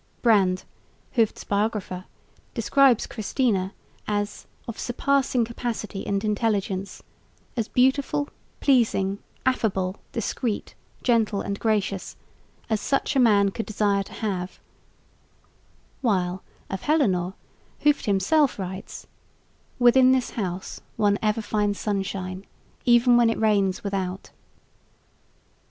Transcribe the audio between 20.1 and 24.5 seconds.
this house one ever finds sunshine, even when it rains without."